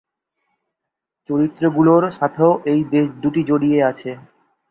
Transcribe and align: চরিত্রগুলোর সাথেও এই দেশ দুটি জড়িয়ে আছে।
চরিত্রগুলোর 1.29 2.03
সাথেও 2.17 2.51
এই 2.71 2.81
দেশ 2.93 3.05
দুটি 3.21 3.41
জড়িয়ে 3.49 3.79
আছে। 3.91 4.11